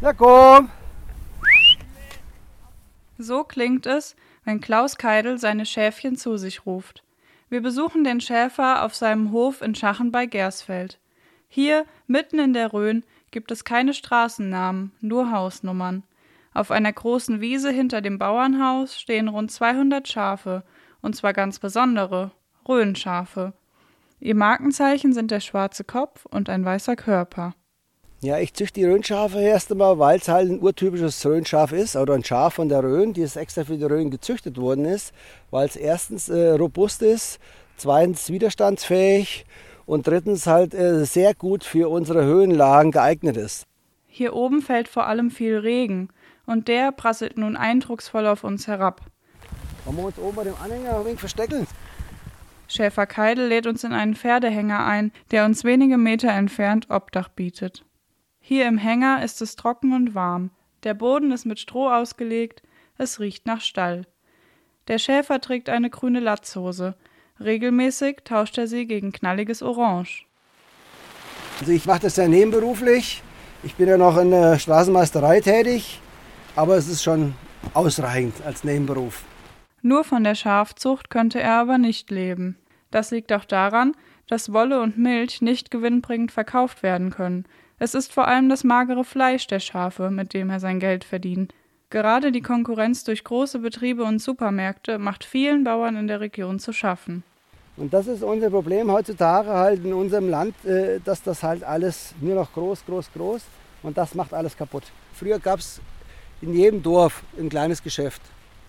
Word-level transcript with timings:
Na 0.00 0.12
komm! 0.12 0.70
So 3.18 3.44
klingt 3.44 3.86
es, 3.86 4.16
wenn 4.44 4.60
Klaus 4.60 4.96
Keidel 4.96 5.38
seine 5.38 5.66
Schäfchen 5.66 6.16
zu 6.16 6.36
sich 6.36 6.66
ruft. 6.66 7.04
Wir 7.48 7.60
besuchen 7.60 8.02
den 8.02 8.20
Schäfer 8.20 8.84
auf 8.84 8.94
seinem 8.94 9.30
Hof 9.30 9.62
in 9.62 9.74
Schachen 9.74 10.10
bei 10.10 10.26
Gersfeld. 10.26 10.98
Hier, 11.48 11.84
mitten 12.06 12.38
in 12.38 12.54
der 12.54 12.72
Rhön, 12.72 13.04
gibt 13.30 13.50
es 13.50 13.64
keine 13.64 13.94
Straßennamen, 13.94 14.92
nur 15.00 15.30
Hausnummern. 15.30 16.02
Auf 16.54 16.70
einer 16.70 16.92
großen 16.92 17.40
Wiese 17.40 17.70
hinter 17.70 18.00
dem 18.00 18.18
Bauernhaus 18.18 18.98
stehen 18.98 19.28
rund 19.28 19.50
200 19.50 20.08
Schafe, 20.08 20.64
und 21.00 21.14
zwar 21.14 21.32
ganz 21.32 21.58
besondere, 21.58 22.30
Rhönschafe. 22.66 23.52
Ihr 24.24 24.36
Markenzeichen 24.36 25.12
sind 25.12 25.32
der 25.32 25.40
schwarze 25.40 25.82
Kopf 25.82 26.26
und 26.26 26.48
ein 26.48 26.64
weißer 26.64 26.94
Körper. 26.94 27.54
Ja, 28.20 28.38
ich 28.38 28.54
züchte 28.54 28.78
die 28.78 28.86
Rhönschafe 28.86 29.40
erst 29.40 29.72
einmal, 29.72 29.98
weil 29.98 30.20
es 30.20 30.28
halt 30.28 30.48
ein 30.48 30.62
urtypisches 30.62 31.26
Rhönschaf 31.26 31.72
ist 31.72 31.96
oder 31.96 32.14
ein 32.14 32.22
Schaf 32.22 32.54
von 32.54 32.68
der 32.68 32.84
Rhön, 32.84 33.14
die 33.14 33.22
extra 33.22 33.64
für 33.64 33.76
die 33.76 33.84
Rhön 33.84 34.12
gezüchtet 34.12 34.58
worden 34.58 34.84
ist, 34.84 35.12
weil 35.50 35.66
es 35.66 35.74
erstens 35.74 36.28
äh, 36.28 36.50
robust 36.50 37.02
ist, 37.02 37.40
zweitens 37.76 38.30
widerstandsfähig 38.30 39.44
und 39.86 40.06
drittens 40.06 40.46
halt 40.46 40.72
äh, 40.72 41.04
sehr 41.04 41.34
gut 41.34 41.64
für 41.64 41.90
unsere 41.90 42.22
Höhenlagen 42.22 42.92
geeignet 42.92 43.36
ist. 43.36 43.66
Hier 44.06 44.36
oben 44.36 44.62
fällt 44.62 44.86
vor 44.86 45.08
allem 45.08 45.32
viel 45.32 45.58
Regen 45.58 46.10
und 46.46 46.68
der 46.68 46.92
prasselt 46.92 47.38
nun 47.38 47.56
eindrucksvoll 47.56 48.28
auf 48.28 48.44
uns 48.44 48.68
herab. 48.68 49.00
Wollen 49.84 49.96
wir 49.96 50.04
uns 50.04 50.18
oben 50.18 50.36
bei 50.36 50.44
dem 50.44 50.54
Anhänger 50.62 51.00
ein 51.00 51.06
wenig 51.06 51.18
verstecken? 51.18 51.66
Schäfer 52.72 53.06
Keidel 53.06 53.48
lädt 53.48 53.66
uns 53.66 53.84
in 53.84 53.92
einen 53.92 54.14
Pferdehänger 54.14 54.86
ein, 54.86 55.12
der 55.30 55.44
uns 55.44 55.62
wenige 55.62 55.98
Meter 55.98 56.30
entfernt 56.30 56.88
Obdach 56.88 57.28
bietet. 57.28 57.84
Hier 58.40 58.66
im 58.66 58.78
Hänger 58.78 59.22
ist 59.22 59.42
es 59.42 59.56
trocken 59.56 59.92
und 59.92 60.14
warm. 60.14 60.50
Der 60.82 60.94
Boden 60.94 61.32
ist 61.32 61.44
mit 61.44 61.60
Stroh 61.60 61.90
ausgelegt, 61.90 62.62
es 62.96 63.20
riecht 63.20 63.44
nach 63.44 63.60
Stall. 63.60 64.06
Der 64.88 64.98
Schäfer 64.98 65.42
trägt 65.42 65.68
eine 65.68 65.90
grüne 65.90 66.20
Latzhose. 66.20 66.94
Regelmäßig 67.38 68.20
tauscht 68.24 68.56
er 68.56 68.66
sie 68.66 68.86
gegen 68.86 69.12
knalliges 69.12 69.62
Orange. 69.62 70.24
Also 71.60 71.72
ich 71.72 71.84
mache 71.84 72.00
das 72.00 72.16
ja 72.16 72.26
nebenberuflich. 72.26 73.22
Ich 73.64 73.74
bin 73.74 73.86
ja 73.86 73.98
noch 73.98 74.16
in 74.16 74.30
der 74.30 74.58
Straßenmeisterei 74.58 75.42
tätig, 75.42 76.00
aber 76.56 76.76
es 76.78 76.88
ist 76.88 77.02
schon 77.02 77.34
ausreichend 77.74 78.34
als 78.46 78.64
Nebenberuf. 78.64 79.24
Nur 79.82 80.04
von 80.04 80.24
der 80.24 80.36
Schafzucht 80.36 81.10
könnte 81.10 81.40
er 81.40 81.54
aber 81.54 81.76
nicht 81.76 82.10
leben. 82.10 82.56
Das 82.92 83.10
liegt 83.10 83.32
auch 83.32 83.44
daran, 83.44 83.96
dass 84.28 84.52
Wolle 84.52 84.80
und 84.80 84.96
Milch 84.96 85.42
nicht 85.42 85.72
gewinnbringend 85.72 86.30
verkauft 86.30 86.84
werden 86.84 87.10
können, 87.10 87.44
es 87.82 87.96
ist 87.96 88.12
vor 88.12 88.28
allem 88.28 88.48
das 88.48 88.62
magere 88.62 89.02
Fleisch 89.02 89.48
der 89.48 89.58
Schafe, 89.58 90.08
mit 90.08 90.34
dem 90.34 90.50
er 90.50 90.60
sein 90.60 90.78
Geld 90.78 91.02
verdient. 91.02 91.52
Gerade 91.90 92.30
die 92.30 92.40
Konkurrenz 92.40 93.02
durch 93.02 93.24
große 93.24 93.58
Betriebe 93.58 94.04
und 94.04 94.22
Supermärkte 94.22 95.00
macht 95.00 95.24
vielen 95.24 95.64
Bauern 95.64 95.96
in 95.96 96.06
der 96.06 96.20
Region 96.20 96.60
zu 96.60 96.72
schaffen. 96.72 97.24
Und 97.76 97.92
das 97.92 98.06
ist 98.06 98.22
unser 98.22 98.50
Problem 98.50 98.88
heutzutage 98.92 99.48
halt 99.48 99.84
in 99.84 99.92
unserem 99.92 100.28
Land, 100.28 100.54
äh, 100.64 101.00
dass 101.04 101.24
das 101.24 101.42
halt 101.42 101.64
alles 101.64 102.14
nur 102.20 102.36
noch 102.36 102.52
groß, 102.52 102.86
groß, 102.86 103.10
groß 103.12 103.42
und 103.82 103.98
das 103.98 104.14
macht 104.14 104.32
alles 104.32 104.56
kaputt. 104.56 104.84
Früher 105.12 105.40
gab 105.40 105.58
es 105.58 105.80
in 106.40 106.54
jedem 106.54 106.84
Dorf 106.84 107.24
ein 107.36 107.48
kleines 107.48 107.82
Geschäft. 107.82 108.22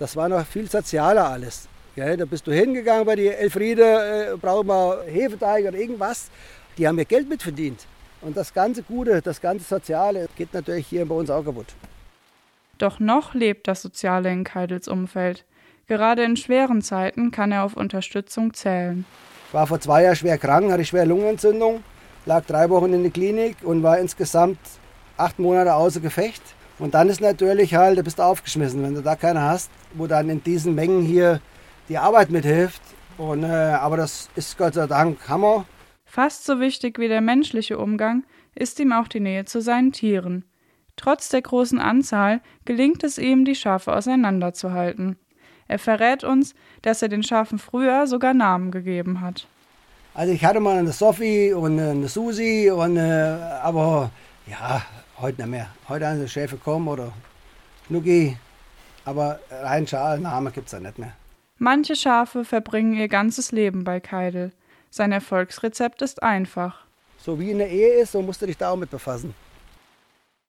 Das 0.00 0.16
war 0.16 0.28
noch 0.28 0.44
viel 0.44 0.68
sozialer 0.68 1.28
alles. 1.30 1.68
Ja, 1.96 2.14
da 2.14 2.26
bist 2.26 2.46
du 2.46 2.52
hingegangen 2.52 3.06
bei 3.06 3.16
die 3.16 3.28
Elfriede, 3.28 4.34
äh, 4.34 4.36
brauchen 4.36 4.66
wir 4.66 5.04
Hefeteig 5.06 5.64
oder 5.64 5.78
irgendwas. 5.78 6.28
Die 6.76 6.86
haben 6.86 6.98
ihr 6.98 7.06
Geld 7.06 7.26
mitverdient. 7.26 7.86
Und 8.20 8.36
das 8.36 8.52
ganze 8.52 8.82
Gute, 8.82 9.22
das 9.22 9.40
ganze 9.40 9.64
Soziale 9.64 10.28
geht 10.36 10.52
natürlich 10.52 10.86
hier 10.88 11.06
bei 11.06 11.14
uns 11.14 11.30
auch 11.30 11.42
kaputt. 11.42 11.68
Doch 12.76 13.00
noch 13.00 13.32
lebt 13.32 13.66
das 13.66 13.80
Soziale 13.80 14.30
in 14.30 14.44
Keidels 14.44 14.88
Umfeld. 14.88 15.46
Gerade 15.86 16.22
in 16.22 16.36
schweren 16.36 16.82
Zeiten 16.82 17.30
kann 17.30 17.50
er 17.50 17.64
auf 17.64 17.78
Unterstützung 17.78 18.52
zählen. 18.52 19.06
Ich 19.48 19.54
war 19.54 19.66
vor 19.66 19.80
zwei 19.80 20.02
Jahren 20.02 20.16
schwer 20.16 20.36
krank, 20.36 20.70
hatte 20.70 20.84
schwere 20.84 21.06
Lungenentzündung, 21.06 21.82
lag 22.26 22.44
drei 22.44 22.68
Wochen 22.68 22.92
in 22.92 23.04
der 23.04 23.12
Klinik 23.12 23.56
und 23.62 23.82
war 23.82 23.98
insgesamt 23.98 24.58
acht 25.16 25.38
Monate 25.38 25.72
außer 25.72 26.00
Gefecht. 26.00 26.42
Und 26.78 26.92
dann 26.92 27.08
ist 27.08 27.22
natürlich 27.22 27.74
halt, 27.74 27.96
du 27.96 28.02
bist 28.02 28.20
aufgeschmissen, 28.20 28.82
wenn 28.82 28.94
du 28.94 29.00
da 29.00 29.16
keinen 29.16 29.40
hast, 29.40 29.70
wo 29.94 30.06
dann 30.06 30.28
in 30.28 30.44
diesen 30.44 30.74
Mengen 30.74 31.00
hier 31.00 31.40
die 31.88 31.98
Arbeit 31.98 32.30
mithilft. 32.30 32.82
Und, 33.18 33.44
äh, 33.44 33.46
aber 33.46 33.96
das 33.96 34.28
ist 34.36 34.58
Gott 34.58 34.74
sei 34.74 34.86
Dank 34.86 35.28
Hammer. 35.28 35.64
Fast 36.04 36.44
so 36.44 36.60
wichtig 36.60 36.98
wie 36.98 37.08
der 37.08 37.20
menschliche 37.20 37.78
Umgang 37.78 38.24
ist 38.54 38.78
ihm 38.80 38.92
auch 38.92 39.08
die 39.08 39.20
Nähe 39.20 39.44
zu 39.44 39.60
seinen 39.60 39.92
Tieren. 39.92 40.44
Trotz 40.96 41.28
der 41.28 41.42
großen 41.42 41.78
Anzahl 41.78 42.40
gelingt 42.64 43.04
es 43.04 43.18
ihm, 43.18 43.44
die 43.44 43.54
Schafe 43.54 43.94
auseinanderzuhalten. 43.94 45.16
Er 45.68 45.78
verrät 45.78 46.24
uns, 46.24 46.54
dass 46.82 47.02
er 47.02 47.08
den 47.08 47.22
Schafen 47.22 47.58
früher 47.58 48.06
sogar 48.06 48.34
Namen 48.34 48.70
gegeben 48.70 49.20
hat. 49.20 49.46
Also 50.14 50.32
ich 50.32 50.44
hatte 50.44 50.60
mal 50.60 50.78
eine 50.78 50.92
Sophie 50.92 51.52
und 51.52 51.78
eine 51.78 52.08
Susi, 52.08 52.70
und, 52.70 52.96
äh, 52.96 53.36
aber 53.62 54.10
ja, 54.46 54.80
heute 55.20 55.42
nicht 55.42 55.50
mehr. 55.50 55.68
Heute 55.88 56.06
haben 56.06 56.20
die 56.20 56.28
Schäfe 56.28 56.56
kommen 56.56 56.88
oder 56.88 57.12
Schnucki, 57.86 58.38
aber 59.04 59.40
rein 59.50 59.86
Schalname 59.86 60.50
gibt 60.50 60.66
es 60.66 60.70
da 60.70 60.80
nicht 60.80 60.98
mehr. 60.98 61.12
Manche 61.58 61.96
Schafe 61.96 62.44
verbringen 62.44 62.92
ihr 62.94 63.08
ganzes 63.08 63.50
Leben 63.50 63.84
bei 63.84 63.98
Keidel. 63.98 64.52
Sein 64.90 65.10
Erfolgsrezept 65.10 66.02
ist 66.02 66.22
einfach. 66.22 66.84
So 67.18 67.40
wie 67.40 67.50
in 67.50 67.58
der 67.58 67.70
Ehe 67.70 67.94
ist, 67.94 68.12
so 68.12 68.20
musst 68.20 68.42
du 68.42 68.46
dich 68.46 68.58
da 68.58 68.70
auch 68.70 68.76
mit 68.76 68.90
befassen. 68.90 69.34